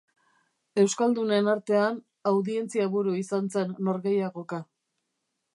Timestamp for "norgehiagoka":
3.91-4.65